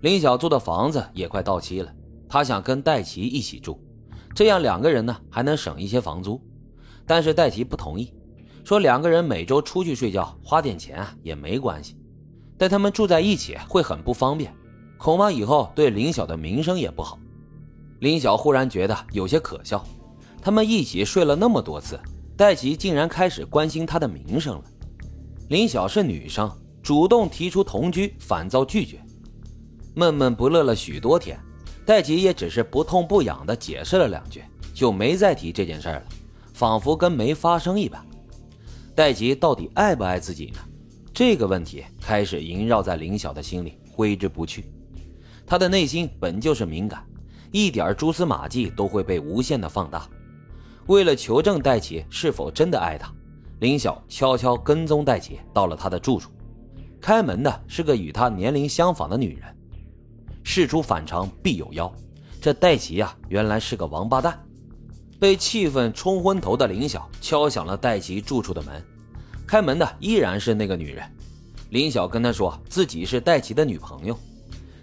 [0.00, 1.92] 林晓租的房子也快到期了，
[2.28, 3.80] 他想跟戴奇一起住，
[4.32, 6.40] 这样两个人呢还能省一些房租。
[7.04, 8.12] 但是戴奇不同意，
[8.64, 11.96] 说两个人每周出去睡觉花点钱啊也没关系，
[12.56, 14.54] 但他们住在一起会很不方便，
[14.98, 17.18] 恐怕以后对林晓的名声也不好。
[17.98, 19.84] 林晓忽然觉得有些可笑，
[20.40, 21.98] 他们一起睡了那么多次，
[22.36, 24.64] 戴奇竟然开始关心他的名声了。
[25.48, 26.48] 林晓是女生，
[26.82, 29.00] 主动提出同居，反遭拒绝。
[29.98, 31.36] 闷闷不乐了许多天，
[31.84, 36.02] 戴奇也只是不痛不痒地解释了两句，就没再提这件事了，
[36.54, 38.00] 仿佛跟没发生一般。
[38.94, 40.60] 戴奇到底爱不爱自己呢？
[41.12, 44.70] 这个问题开始萦绕在林晓的心里，挥之不去。
[45.44, 47.04] 他的内心本就是敏感。
[47.50, 50.08] 一点蛛丝马迹都会被无限的放大。
[50.86, 53.12] 为了求证戴奇是否真的爱他，
[53.58, 56.30] 林晓悄悄跟踪戴奇到了他的住处。
[57.00, 59.57] 开门的是个与他年龄相仿的女人。
[60.50, 61.92] 事出反常必有妖，
[62.40, 64.42] 这戴奇呀，原来是个王八蛋。
[65.20, 68.82] 被气愤冲昏头的林晓敲响了戴奇住处的门。
[69.46, 71.04] 开门的依然是那个女人。
[71.68, 74.18] 林晓跟他说自己是戴奇的女朋友。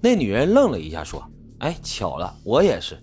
[0.00, 1.22] 那女人愣了一下，说。
[1.58, 2.98] 哎，巧了，我也是。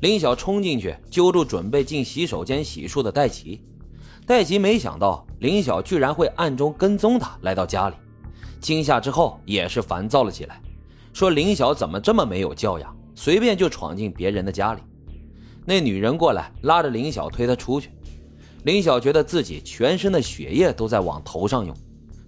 [0.00, 3.62] 林晓冲进去揪住准备进洗手间洗漱的戴奇，
[4.26, 7.94] 戴奇没想到林晓居然会暗中跟踪他来到家里，
[8.58, 10.58] 惊吓之后也是烦躁了起来，
[11.14, 14.82] 说林晓怎么这么没有教养，随便就闯进别人的家里。
[15.64, 17.90] 那女人过来拉着林晓推他出去，
[18.64, 21.74] 林晓觉得自己全身的血液都在往头上涌，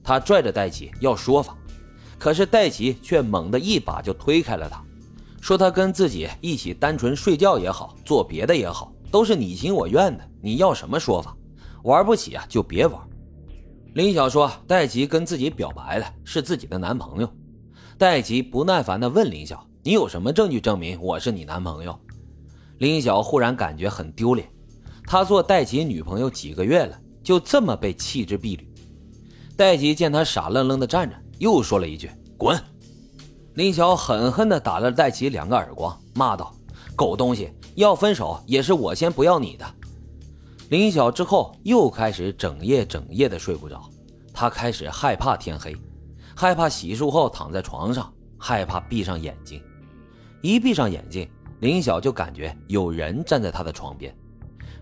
[0.05, 1.59] 他拽着戴奇要说法，
[2.17, 4.81] 可是戴奇却猛地一把就推开了他。
[5.41, 10.25] 说他跟自己一起单纯睡觉也好，做别的也好，都是你情我愿的。
[10.41, 11.37] 你要什么说法？
[11.83, 13.01] 玩不起啊，就别玩。
[13.95, 17.29] 林晓说戴奇跟自己表白了，是自己的男朋友。
[17.99, 21.99] 戴奇不耐烦地问林晓：“你有什么证据证明我是你男朋友？”
[22.77, 24.47] 林晓忽然感觉很丢脸，
[25.07, 28.71] 他做戴奇女朋友几个月了，就这么被弃之敝履。
[29.57, 32.63] 戴奇见他傻愣愣地站着，又说了一句：“滚。”
[33.55, 36.55] 林晓狠狠地打了戴奇两个耳光，骂道
[36.95, 39.65] ：“狗东西，要分手也是我先不要你的。”
[40.69, 43.81] 林晓之后又开始整夜整夜的睡不着，
[44.35, 45.75] 他开始害怕天黑，
[46.39, 49.59] 害怕洗漱后躺在床上，害怕闭上眼睛。
[50.43, 51.27] 一闭上眼睛，
[51.61, 54.15] 林晓就感觉有人站在他的床边，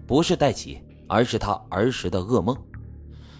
[0.05, 2.57] 不是戴奇，而是他儿时的噩梦。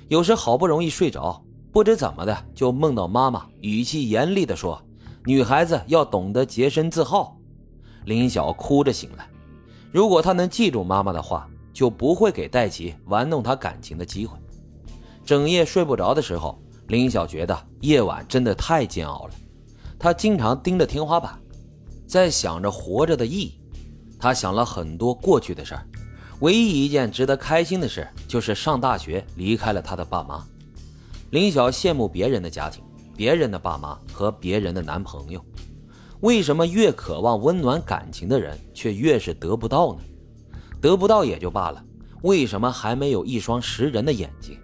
[0.07, 4.81] 有时好不容易睡着，不知怎么的就梦到妈妈语气严厉地说。
[5.27, 7.37] 女孩子要懂得洁身自好。
[8.05, 9.27] 林晓哭着醒来。
[9.91, 14.39] 如果她能记住妈妈的话，就不会给戴奇玩弄她感情的机会。
[15.25, 19.35] 整夜睡不着的时候，林晓觉得夜晚真的太煎熬了。
[19.99, 21.39] 她经常盯着天花板，
[22.07, 23.61] 在想着活着的意义。
[24.19, 25.87] 她想了很多过去的事儿，
[26.41, 30.45] 唯一一件值得开心的事就是上大学离开了她的爸妈。
[31.31, 32.83] 林晓羡慕别人的家庭。
[33.17, 35.41] 别人的爸妈和别人的男朋友，
[36.19, 40.01] 为什么越渴望温暖感情的人，却越是得不到呢？
[40.81, 41.81] 得不到也就罢了，
[42.23, 44.59] 为什么还没有一双识人的眼睛？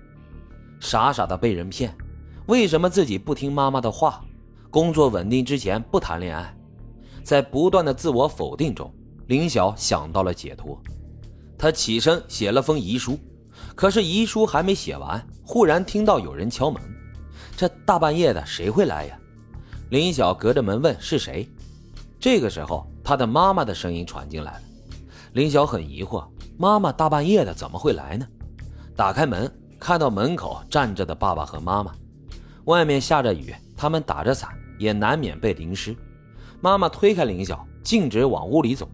[0.81, 1.97] 傻傻的被人骗，
[2.51, 4.21] 为什么自己不听妈妈的话？
[4.71, 6.53] 工作稳定之前不谈恋爱，
[7.23, 8.93] 在不断的自我否定中，
[9.29, 10.77] 林晓想到了解脱。
[11.57, 13.17] 他起身写了封遗书，
[13.77, 16.83] 可是遗书还没写完，忽然听到有人敲门。
[17.57, 19.17] 这大半夜的，谁会来呀？
[19.91, 21.49] 林晓隔着门问是谁。
[22.19, 24.63] 这个时候，他的妈妈的声音传进来了。
[25.35, 26.27] 林晓很疑惑，
[26.59, 28.27] 妈妈大半夜的怎么会来呢？
[28.97, 31.95] 打开门，看到门口站着的爸爸和妈妈。
[32.71, 34.49] 外面下着雨，他们打着伞，
[34.79, 35.97] 也难免被淋湿。
[36.61, 38.89] 妈妈推开林晓，径直往屋里走，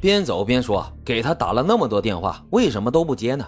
[0.00, 3.44] 边走边说：“给他打了那么多电话，为什么都不接呢？”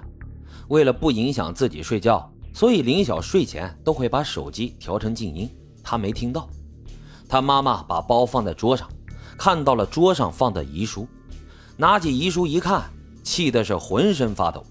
[0.66, 2.28] 为了不影响自己睡觉。
[2.52, 5.48] 所以林晓睡前都会把手机调成静音，
[5.82, 6.48] 他没听到。
[7.28, 8.88] 他妈妈把包放在桌上，
[9.38, 11.06] 看到了桌上放的遗书，
[11.76, 12.84] 拿起遗书一看，
[13.22, 14.64] 气的是浑身发抖，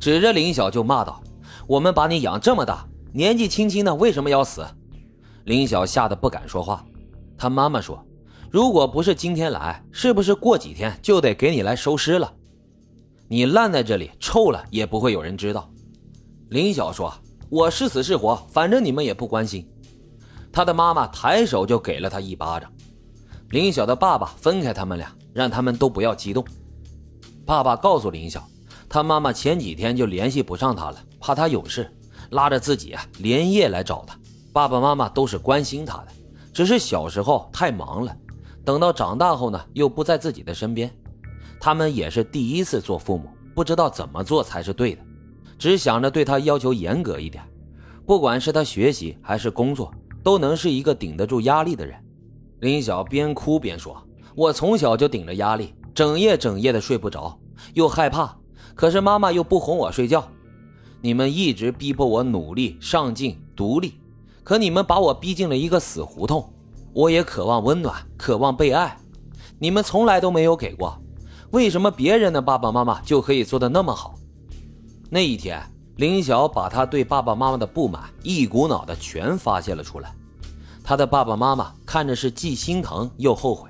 [0.00, 1.20] 指着林晓就骂道
[1.68, 4.66] ：“我们把你养这么大，年纪轻轻的为什么要死？”
[5.44, 6.84] 林晓吓得不敢说话。
[7.36, 8.04] 他妈妈说
[8.50, 12.32] ：“如果不是今天来，是不是过几天就得给你来收尸了？
[13.28, 15.70] 你烂在这里，臭了也不会有人知道。”
[16.50, 17.12] 林晓说
[17.48, 19.66] ：“我是死是活，反正你们也不关心。”
[20.52, 22.70] 他的妈妈抬手就给了他一巴掌。
[23.50, 26.44] 林晓的爸爸分开他们俩，让他们都不要激动。
[27.46, 28.46] 爸爸告诉林晓，
[28.88, 31.90] 他妈妈前几天就联系不上他了，怕他有事，
[32.30, 34.18] 拉着自己啊连夜来找他。
[34.52, 36.08] 爸爸妈妈都是关心他的，
[36.52, 38.16] 只是小时候太忙了，
[38.64, 40.90] 等到长大后呢，又不在自己的身边。
[41.60, 45.02] 他们也是第一次做父母，不知道怎么做才是对的，
[45.58, 47.44] 只想着对他要求严格一点，
[48.04, 49.92] 不管是他学习还是工作，
[50.24, 51.96] 都能是一个顶得住压力的人。
[52.60, 53.96] 林晓边哭边说
[54.34, 57.38] ：“我从小就顶着压力，整夜整夜的睡不着，
[57.74, 58.36] 又害怕，
[58.74, 60.26] 可是妈妈又不哄我睡觉。
[61.00, 63.94] 你们一直逼迫我努力上进、独立，
[64.44, 66.52] 可你们把我逼进了一个死胡同。
[66.92, 68.96] 我也渴望温暖，渴望被爱，
[69.58, 71.00] 你们从来都没有给过。”
[71.52, 74.14] 为什么别人的爸爸妈妈就可以做得那么好？
[75.08, 75.60] 那一天，
[75.96, 80.14] 林晓把他对爸爸妈妈的不满一股脑的全发泄了出来。
[80.84, 83.68] 他的爸爸妈妈看着是既心疼又后悔。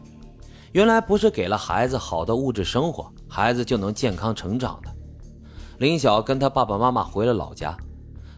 [0.72, 4.94] 原来不是给了孩子好的物质生活，孩子就能健康成长的。
[5.80, 7.74] 林晓跟他爸爸妈妈回了老家。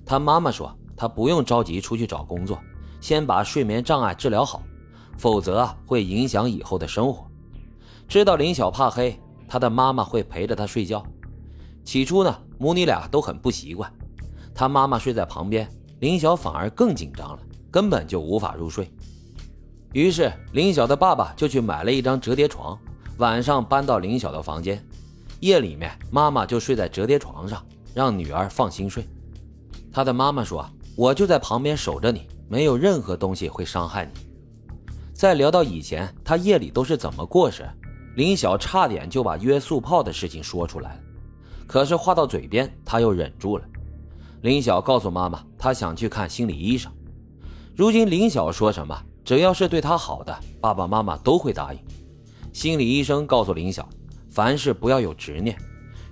[0.06, 2.56] 他妈妈说，他不用着急出去找工作，
[3.00, 4.62] 先把睡眠障碍治疗好，
[5.18, 7.26] 否则会影响以后的生活。
[8.06, 9.18] 知道林晓怕黑。
[9.48, 11.04] 他的妈妈会陪着他睡觉。
[11.84, 13.92] 起初呢，母女俩都很不习惯。
[14.54, 15.68] 他妈妈睡在旁边，
[15.98, 17.38] 林晓反而更紧张了，
[17.72, 18.88] 根本就无法入睡。
[19.92, 22.78] 于是林晓的爸爸就去买了一张折叠床，
[23.18, 24.82] 晚上搬到林晓的房间。
[25.42, 27.60] 夜里面，妈妈就睡在折叠床上，
[27.92, 29.04] 让女儿放心睡。
[29.92, 34.12] 他的妈妈说：“我就在旁边守着你，没有任何东西会伤害你。”
[35.12, 37.68] 在聊到以前他夜里都是怎么过时。
[38.14, 41.00] 林晓差点就把约速炮的事情说出来了，
[41.66, 43.64] 可是话到嘴边，他又忍住了。
[44.42, 46.92] 林晓告诉妈妈，他想去看心理医生。
[47.74, 51.80] 如今林晓说什么，只要是对他好的，爸爸妈妈都会答应。
[52.52, 53.88] 心理医生告诉林晓，
[54.32, 55.54] 凡事不要有执念，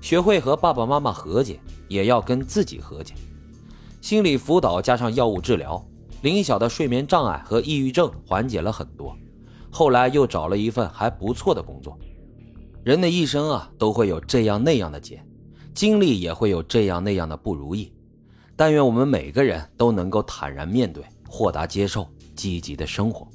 [0.02, 1.58] 学会和爸爸妈妈和解，
[1.88, 3.14] 也要跟自己和解。
[4.02, 5.82] 心理辅导加上药物治疗，
[6.20, 9.16] 林晓的睡眠障碍和抑郁症缓解了很多。
[9.70, 11.98] 后来又找了一份还不错的工作。
[12.84, 15.24] 人的一生啊，都会有这样那样的劫，
[15.72, 17.90] 经历也会有这样那样的不如意。
[18.54, 22.06] 但愿我们每个人都能够坦然面对，豁达接受，
[22.36, 23.26] 积极的生活。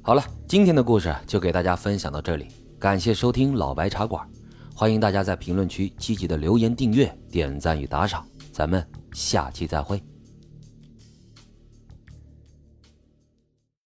[0.00, 2.46] 好了，今天的故事就给大家分享到这里，
[2.86, 4.24] 感谢收听老白茶馆，
[4.72, 10.00] 欢迎大家在评论区积极的留言、订阅、点赞与打赏，咱们下期再会。